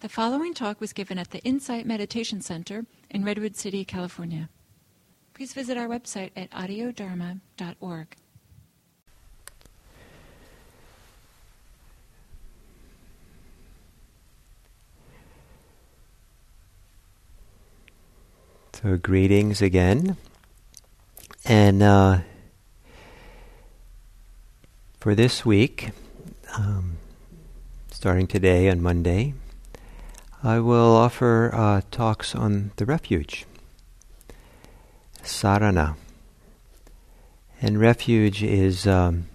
[0.00, 4.48] The following talk was given at the Insight Meditation Center in Redwood City, California.
[5.34, 8.16] Please visit our website at audiodharma.org.
[18.72, 20.16] So, greetings again.
[21.44, 22.20] And uh,
[24.98, 25.90] for this week,
[26.56, 26.96] um,
[27.90, 29.34] starting today on Monday,
[30.42, 33.44] I will offer uh, talks on the refuge,
[35.22, 35.96] sarana.
[37.60, 39.28] And refuge is um,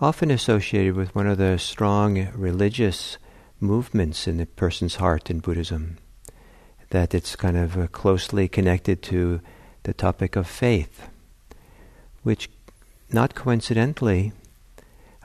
[0.00, 3.18] often associated with one of the strong religious
[3.60, 5.98] movements in the person's heart in Buddhism
[6.88, 9.42] that it's kind of uh, closely connected to
[9.82, 11.10] the topic of faith,
[12.22, 12.48] which,
[13.10, 14.32] not coincidentally,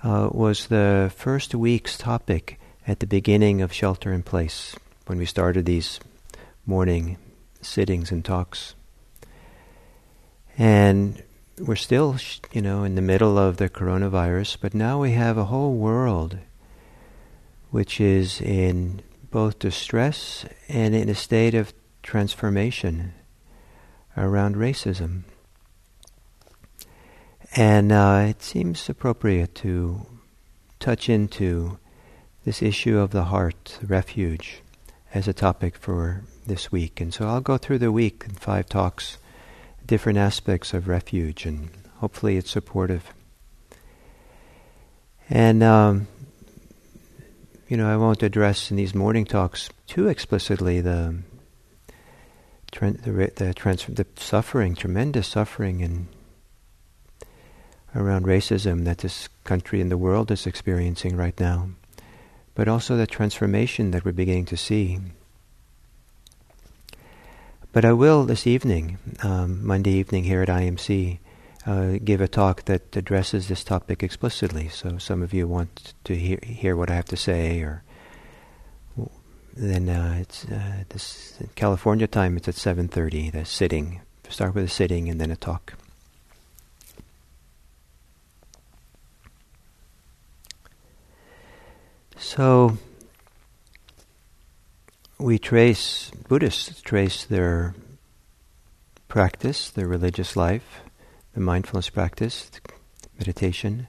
[0.04, 4.76] uh, was the first week's topic at the beginning of Shelter in Place
[5.08, 6.00] when we started these
[6.66, 7.18] morning
[7.62, 8.76] sittings and talks.
[10.58, 11.22] And
[11.60, 12.18] we're still,
[12.54, 16.38] you know, in the middle of the coronavirus, but now we have a whole world
[17.70, 23.14] which is in both distress and in a state of transformation
[24.16, 25.24] around racism.
[27.54, 30.06] And uh, it seems appropriate to
[30.80, 31.80] touch into
[32.48, 34.62] this issue of the heart, refuge,
[35.14, 37.02] as a topic for this week.
[37.02, 39.18] And so I'll go through the week in five talks,
[39.86, 43.14] different aspects of refuge, and hopefully it's supportive.
[45.30, 46.08] And um,
[47.68, 51.18] you know, I won't address in these morning talks too explicitly the
[52.72, 56.08] the the, trans- the suffering, tremendous suffering, and
[57.94, 61.72] around racism that this country and the world is experiencing right now,
[62.58, 64.98] but also the transformation that we're beginning to see.
[67.72, 71.20] But I will this evening, um, Monday evening here at IMC,
[71.68, 74.70] uh, give a talk that addresses this topic explicitly.
[74.70, 77.84] So some of you want to hear, hear what I have to say, or
[79.56, 82.38] then uh, it's uh, this California time.
[82.38, 83.30] It's at seven thirty.
[83.30, 84.02] The sitting.
[84.30, 85.74] Start with a sitting and then a talk.
[92.28, 92.78] So
[95.18, 97.74] we trace Buddhists trace their
[99.08, 100.82] practice, their religious life,
[101.34, 102.52] the mindfulness practice,
[103.18, 103.88] meditation,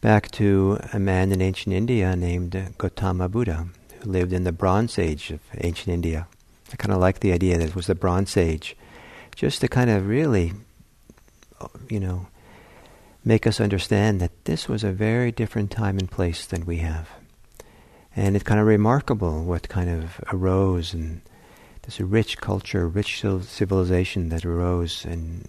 [0.00, 3.66] back to a man in ancient India named Gautama Buddha,
[4.02, 6.28] who lived in the Bronze Age of ancient India.
[6.72, 8.76] I kind of like the idea that it was the Bronze Age,
[9.34, 10.52] just to kind of really,
[11.88, 12.28] you know,
[13.24, 17.17] make us understand that this was a very different time and place than we have.
[18.18, 21.20] And it's kind of remarkable what kind of arose and
[21.82, 25.44] this rich culture, rich civilization that arose in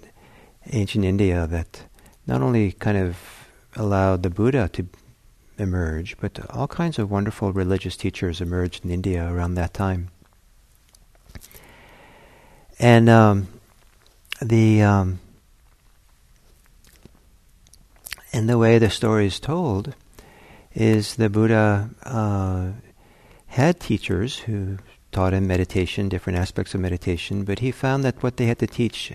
[0.70, 1.86] ancient India that
[2.28, 3.18] not only kind of
[3.76, 4.86] allowed the Buddha to
[5.58, 10.10] emerge, but all kinds of wonderful religious teachers emerged in India around that time.
[12.78, 13.48] And um,
[14.44, 15.20] the um,
[18.32, 19.96] and the way the story is told
[20.80, 22.70] is the Buddha uh,
[23.48, 24.78] had teachers who
[25.12, 28.68] taught him meditation, different aspects of meditation, but he found that what they had to
[28.68, 29.12] teach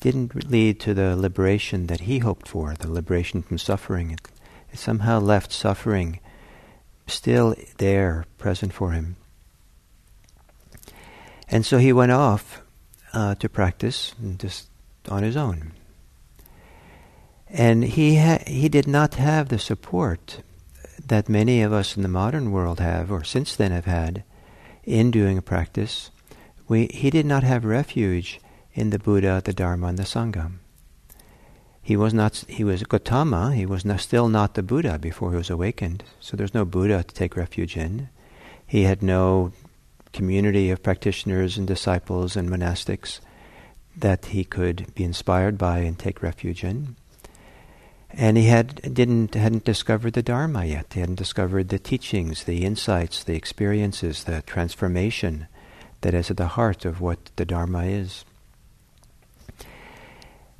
[0.00, 4.12] didn't lead to the liberation that he hoped for, the liberation from suffering.
[4.12, 4.20] It,
[4.72, 6.20] it somehow left suffering
[7.06, 9.16] still there, present for him.
[11.48, 12.62] And so he went off
[13.12, 14.68] uh, to practice just
[15.08, 15.72] on his own.
[17.48, 20.42] And he ha- he did not have the support
[21.08, 24.24] that many of us in the modern world have, or since then have had,
[24.84, 26.10] in doing a practice.
[26.68, 28.40] We, he did not have refuge
[28.74, 30.52] in the Buddha, the Dharma, and the Sangha.
[31.82, 32.44] He was not.
[32.48, 33.54] He was Gautama.
[33.54, 36.04] He was not, still not the Buddha before he was awakened.
[36.20, 38.10] So there's no Buddha to take refuge in.
[38.66, 39.52] He had no
[40.12, 43.20] community of practitioners and disciples and monastics
[43.96, 46.96] that he could be inspired by and take refuge in.
[48.10, 50.94] And he had didn't hadn't discovered the Dharma yet.
[50.94, 55.46] He hadn't discovered the teachings, the insights, the experiences, the transformation
[56.00, 58.24] that is at the heart of what the Dharma is.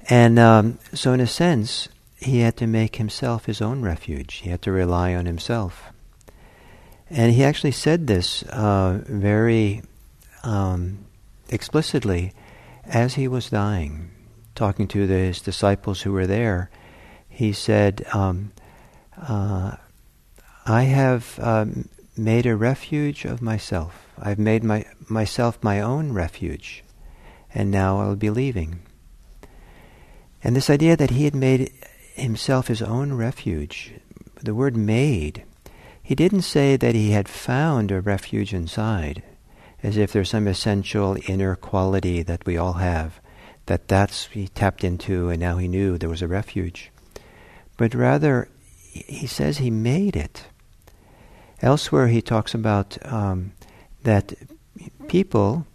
[0.08, 4.36] And um, so, in a sense, he had to make himself his own refuge.
[4.36, 5.84] He had to rely on himself.
[7.10, 9.82] And he actually said this uh, very
[10.42, 11.06] um,
[11.48, 12.32] explicitly
[12.84, 14.10] as he was dying,
[14.54, 16.70] talking to the, his disciples who were there.
[17.38, 18.50] He said, um,
[19.16, 19.76] uh,
[20.66, 24.08] I have um, made a refuge of myself.
[24.20, 26.82] I've made my, myself my own refuge,
[27.54, 28.80] and now I'll be leaving.
[30.42, 31.70] And this idea that he had made
[32.14, 33.92] himself his own refuge,
[34.42, 35.44] the word made,
[36.02, 39.22] he didn't say that he had found a refuge inside,
[39.80, 43.20] as if there's some essential inner quality that we all have,
[43.66, 46.90] that that's he tapped into and now he knew there was a refuge.
[47.78, 48.50] But rather,
[48.92, 50.44] he says he made it.
[51.62, 53.52] Elsewhere, he talks about um,
[54.02, 54.34] that
[55.08, 55.66] people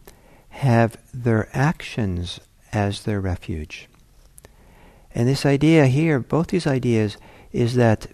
[0.50, 2.40] have their actions
[2.72, 3.90] as their refuge.
[5.16, 7.18] And this idea here, both these ideas,
[7.52, 8.08] is that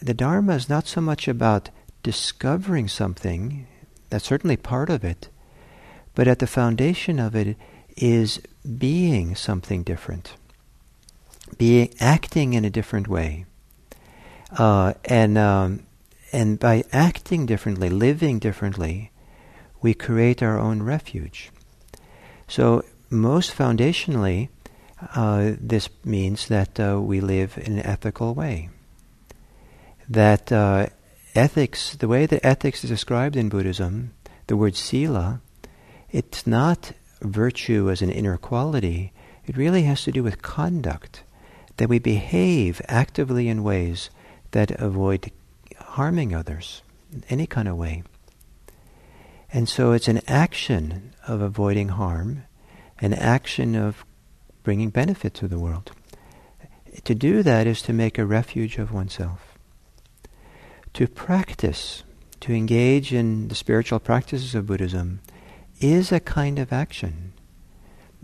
[0.00, 1.70] the Dharma is not so much about
[2.02, 3.66] discovering something,
[4.10, 5.28] that's certainly part of it,
[6.14, 7.56] but at the foundation of it
[7.96, 8.40] is
[8.78, 10.34] being something different,
[11.58, 13.46] being acting in a different way.
[14.56, 15.86] Uh, and um,
[16.32, 19.10] and by acting differently, living differently,
[19.80, 21.50] we create our own refuge.
[22.48, 24.48] So, most foundationally,
[25.14, 28.70] uh, this means that uh, we live in an ethical way.
[30.08, 30.86] That uh,
[31.34, 34.12] ethics, the way that ethics is described in Buddhism,
[34.46, 35.40] the word sila,
[36.10, 39.12] it's not virtue as an inner quality.
[39.46, 41.22] It really has to do with conduct.
[41.76, 44.10] That we behave actively in ways
[44.52, 45.30] that avoid
[45.78, 46.82] harming others
[47.12, 48.02] in any kind of way.
[49.52, 52.44] And so it's an action of avoiding harm,
[52.98, 54.04] an action of
[54.62, 55.92] bringing benefit to the world.
[57.04, 59.56] To do that is to make a refuge of oneself.
[60.94, 62.02] To practice,
[62.40, 65.20] to engage in the spiritual practices of Buddhism,
[65.80, 67.32] is a kind of action.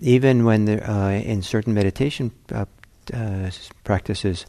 [0.01, 2.65] Even when there, uh, in certain meditation uh,
[3.13, 3.51] uh,
[3.85, 4.47] practices,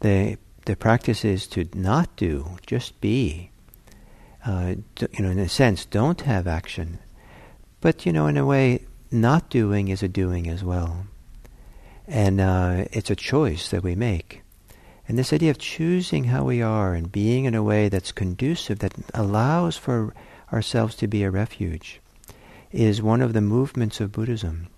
[0.00, 3.50] the the practice is to not do, just be.
[4.46, 4.76] Uh,
[5.12, 6.98] you know, in a sense, don't have action.
[7.80, 11.06] But, you know, in a way, not doing is a doing as well.
[12.06, 14.42] And uh, it's a choice that we make.
[15.06, 18.78] And this idea of choosing how we are and being in a way that's conducive,
[18.78, 20.14] that allows for
[20.50, 22.00] ourselves to be a refuge,
[22.72, 24.68] is one of the movements of Buddhism.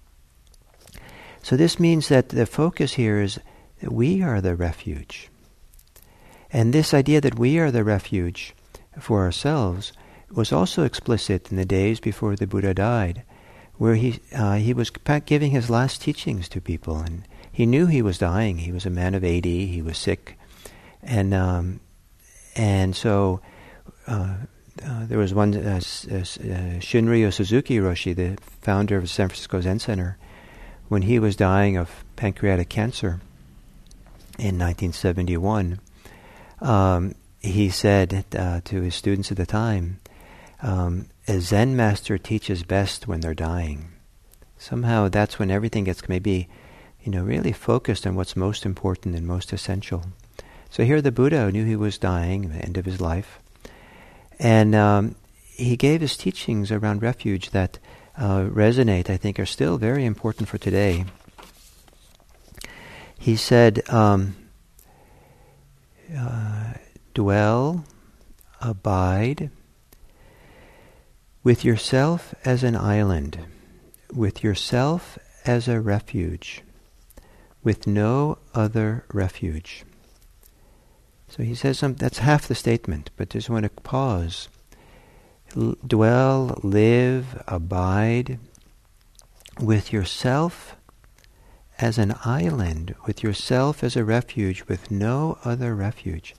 [1.47, 3.39] So this means that the focus here is
[3.81, 5.31] that we are the refuge.
[6.53, 8.53] And this idea that we are the refuge
[8.99, 9.93] for ourselves
[10.29, 13.23] was also explicit in the days before the Buddha died,
[13.77, 14.91] where he uh, he was
[15.25, 17.23] giving his last teachings to people, and
[17.53, 18.59] he knew he was dying.
[18.59, 19.69] He was a man of eighty.
[19.69, 20.37] He was sick,
[21.01, 21.79] and um,
[22.57, 23.41] and so.
[24.09, 24.35] Uh,
[24.85, 29.63] uh, there was one, uh, uh, uh, Suzuki Roshi, the founder of the San Francisco
[29.63, 30.19] Zen Center,
[30.89, 33.21] when he was dying of pancreatic cancer
[34.39, 35.81] in 1971,
[36.61, 40.01] um, he said uh, to his students at the time,
[40.63, 43.91] um, a Zen master teaches best when they're dying.
[44.59, 46.49] Somehow that's when everything gets maybe,
[47.03, 50.05] you know, really focused on what's most important and most essential.
[50.71, 53.39] So here the Buddha knew he was dying, the end of his life,
[54.39, 55.15] and um,
[55.57, 57.79] he gave his teachings around refuge that
[58.17, 61.05] uh, resonate, I think, are still very important for today.
[63.19, 64.37] He said, um,
[66.17, 66.75] uh,
[67.15, 67.85] dwell,
[68.61, 69.51] abide
[71.43, 73.39] with yourself as an island,
[74.13, 76.63] with yourself as a refuge,
[77.63, 79.85] with no other refuge.
[81.29, 84.49] So he says some, that's half the statement, but just want to pause.
[85.57, 88.39] Dwell, live, abide
[89.59, 90.77] with yourself
[91.79, 96.35] as an island, with yourself as a refuge, with no other refuge.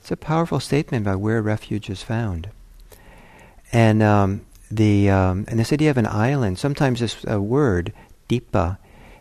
[0.00, 2.48] It's a powerful statement about where refuge is found.
[3.72, 7.92] And um, the um, and this idea of an island, sometimes this uh, word,
[8.28, 8.78] dipa,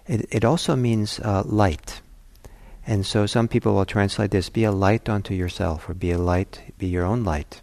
[0.07, 2.01] it, it also means uh, light.
[2.87, 6.17] And so some people will translate this, be a light unto yourself, or be a
[6.17, 7.61] light, be your own light.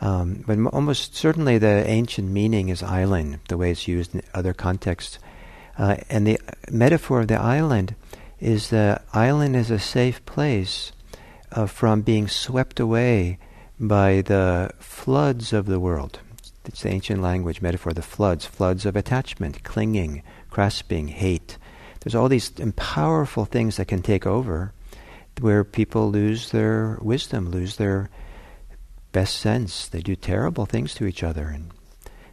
[0.00, 4.54] Um, but almost certainly the ancient meaning is island, the way it's used in other
[4.54, 5.18] contexts.
[5.76, 6.38] Uh, and the
[6.70, 7.94] metaphor of the island
[8.40, 10.92] is the island is a safe place
[11.52, 13.38] uh, from being swept away
[13.80, 16.20] by the floods of the world.
[16.64, 21.56] It's the ancient language metaphor, the floods, floods of attachment, clinging, grasping, hate.
[22.00, 24.72] There's all these powerful things that can take over
[25.40, 28.10] where people lose their wisdom, lose their
[29.12, 29.88] best sense.
[29.88, 31.72] They do terrible things to each other and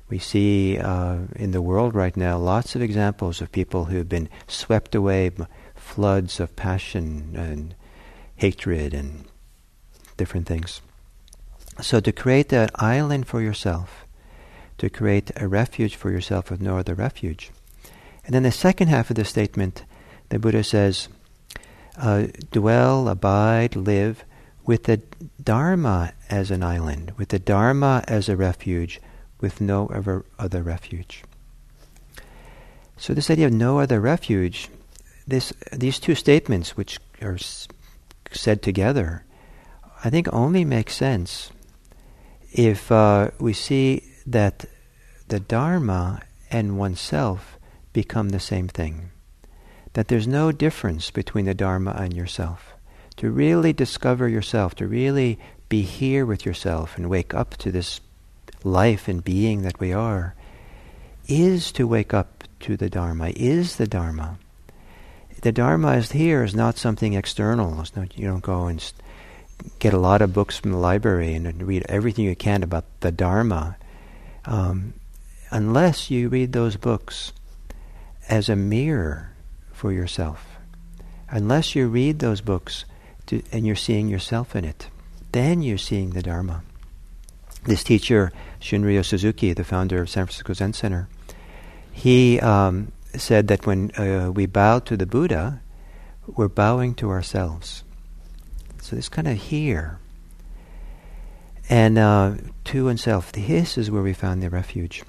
[0.08, 4.10] we see uh, in the world right now lots of examples of people who have
[4.10, 7.76] been swept away by floods of passion and
[8.36, 9.26] hatred and
[10.18, 10.82] different things.
[11.82, 14.06] So to create an island for yourself,
[14.78, 17.52] to create a refuge for yourself with no other refuge.
[18.26, 19.86] And then the second half of the statement,
[20.30, 21.08] the Buddha says,
[21.98, 24.24] uh, dwell, abide, live
[24.66, 25.02] with the
[25.42, 29.00] Dharma as an island, with the Dharma as a refuge,
[29.40, 31.24] with no other, other refuge.
[32.98, 34.70] So this idea of no other refuge,
[35.28, 37.38] this, these two statements, which are
[38.32, 39.24] said together,
[40.04, 41.52] I think only make sense
[42.52, 44.66] if uh, we see that
[45.28, 47.60] the Dharma and oneself
[47.92, 49.12] become the same thing.
[49.94, 52.75] That there's no difference between the Dharma and yourself.
[53.18, 58.02] To really discover yourself, to really be here with yourself and wake up to this
[58.64, 60.36] life and being that we are,
[61.28, 64.38] is to wake up to the Dharma, is the Dharma.
[65.42, 67.80] The Dharma is here is not something external.
[67.82, 68.84] It's not, you don't go and
[69.80, 73.12] get a lot of books from the library and read everything you can about the
[73.12, 73.78] Dharma.
[74.46, 74.94] Um,
[75.52, 77.32] unless you read those books
[78.28, 79.32] as a mirror
[79.72, 80.46] for yourself,
[81.30, 82.86] unless you read those books
[83.28, 84.90] to, and you're seeing yourself in it,
[85.32, 86.64] then you're seeing the Dharma.
[87.66, 91.08] This teacher, Shunryu Suzuki, the founder of San Francisco Zen Center,
[91.92, 95.62] he um, said that when uh, we bow to the Buddha,
[96.28, 97.84] we're bowing to ourselves.
[98.82, 100.00] So it's kind of here.
[101.70, 105.04] And uh, to oneself, this is where we found the refuge.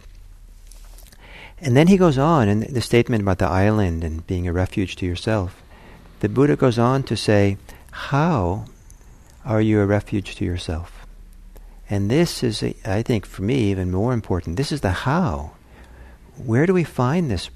[1.61, 4.97] And then he goes on, in the statement about the island and being a refuge
[4.97, 5.63] to yourself,
[6.21, 7.59] the Buddha goes on to say,
[7.97, 8.67] How
[9.45, 11.07] are you a refuge to yourself?
[11.89, 14.57] And this is, I think, for me, even more important.
[14.57, 15.53] This is the how.
[16.37, 17.49] Where do we find this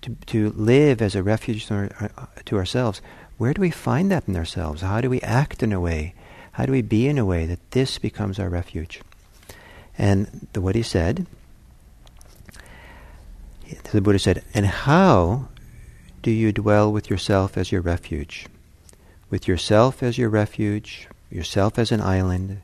[0.00, 3.02] to, to live as a refuge to, our, uh, to ourselves?
[3.36, 4.80] Where do we find that in ourselves?
[4.80, 6.14] How do we act in a way?
[6.52, 9.02] How do we be in a way that this becomes our refuge?
[9.98, 11.26] And the, what he said,
[13.92, 15.48] the Buddha said, and how
[16.22, 18.46] do you dwell with yourself as your refuge?
[19.32, 22.60] With yourself as your refuge, yourself as an island,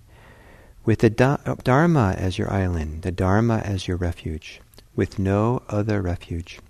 [0.84, 4.60] with the Dharma as your island, the Dharma as your refuge,
[4.94, 6.60] with no other refuge.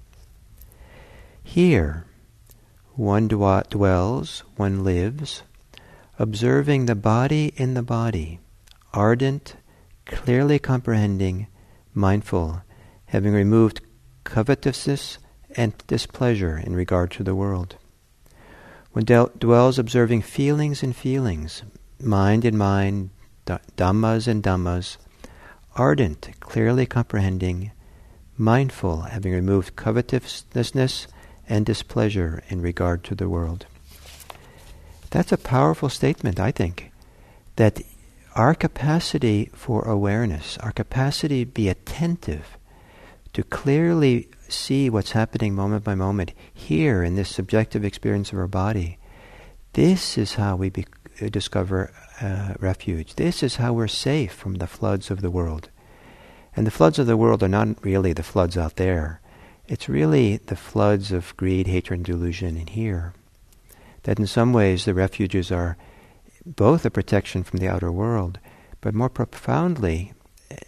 [1.43, 2.05] Here,
[2.95, 5.43] one dwells, one lives,
[6.17, 8.39] observing the body in the body,
[8.95, 9.57] ardent,
[10.07, 11.49] clearly comprehending,
[11.93, 12.63] mindful,
[13.07, 13.81] having removed
[14.23, 15.19] covetousness
[15.57, 17.75] and displeasure in regard to the world.
[18.93, 21.63] One dwells observing feelings and feelings,
[22.01, 23.11] mind in mind,
[23.47, 24.97] dhammas and dhammas,
[25.77, 27.73] ardent, clearly comprehending,
[28.37, 31.07] mindful, having removed covetousness
[31.49, 33.67] and displeasure in regard to the world.
[35.11, 36.91] That's a powerful statement, I think,
[37.57, 37.81] that
[38.35, 42.57] our capacity for awareness, our capacity to be attentive,
[43.33, 48.49] to clearly see what's happening moment by moment here in this subjective experience of our
[48.49, 48.99] body,
[49.75, 50.87] this is how we be,
[51.23, 53.15] uh, discover uh, refuge.
[53.15, 55.71] This is how we're safe from the floods of the world.
[56.57, 59.21] And the floods of the world are not really the floods out there.
[59.69, 63.13] It's really the floods of greed, hatred, and delusion in here.
[64.05, 65.77] That in some ways the refuges are
[66.45, 68.39] both a protection from the outer world,
[68.81, 70.15] but more profoundly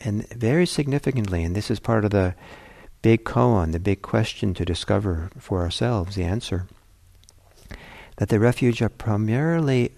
[0.02, 2.34] and very significantly, and this is part of the
[3.02, 6.66] big koan, the big question to discover for ourselves, the answer,
[8.16, 9.92] that the refuge are primarily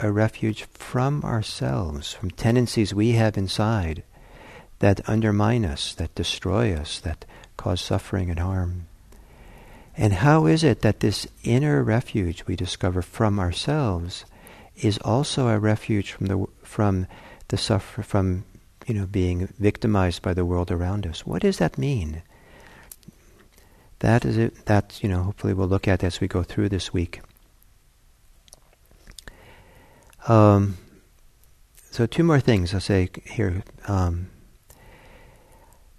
[0.00, 4.02] a refuge from ourselves, from tendencies we have inside
[4.78, 7.24] that undermine us, that destroy us, that
[7.56, 8.86] cause suffering and harm.
[9.96, 14.26] And how is it that this inner refuge we discover from ourselves
[14.76, 17.06] is also a refuge from the from
[17.48, 18.44] the suffer from
[18.86, 21.24] you know being victimized by the world around us?
[21.24, 22.22] What does that mean?
[24.00, 24.66] That is it.
[24.66, 25.22] That you know.
[25.22, 27.20] Hopefully, we'll look at as we go through this week.
[30.28, 30.76] Um,
[31.90, 33.62] so, two more things I'll say here.
[33.88, 34.30] Um,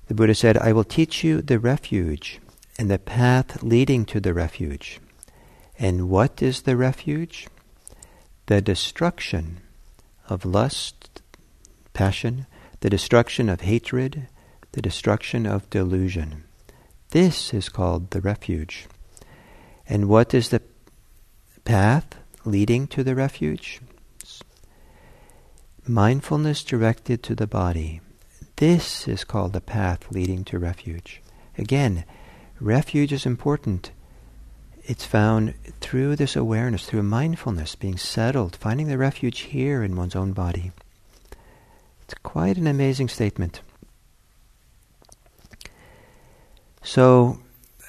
[0.07, 2.39] the Buddha said, I will teach you the refuge
[2.79, 4.99] and the path leading to the refuge.
[5.77, 7.47] And what is the refuge?
[8.45, 9.59] The destruction
[10.29, 11.21] of lust,
[11.93, 12.47] passion,
[12.79, 14.27] the destruction of hatred,
[14.71, 16.43] the destruction of delusion.
[17.11, 18.87] This is called the refuge.
[19.87, 20.61] And what is the
[21.63, 22.05] path
[22.43, 23.79] leading to the refuge?
[25.85, 28.01] Mindfulness directed to the body.
[28.57, 31.21] This is called the path leading to refuge.
[31.57, 32.03] Again,
[32.59, 33.91] refuge is important.
[34.83, 40.15] It's found through this awareness, through mindfulness, being settled, finding the refuge here in one's
[40.15, 40.71] own body.
[42.03, 43.61] It's quite an amazing statement.
[46.87, 47.39] So,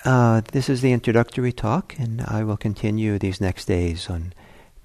[0.05, 4.33] uh, this is the introductory talk, and I will continue these next days on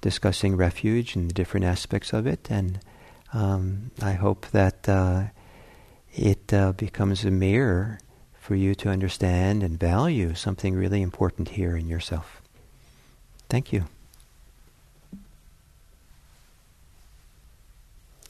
[0.02, 2.46] discussing refuge and the different aspects of it.
[2.48, 2.78] And
[3.32, 5.24] um, I hope that uh,
[6.12, 7.98] it uh, becomes a mirror
[8.38, 12.40] for you to understand and value something really important here in yourself.
[13.48, 13.86] Thank you.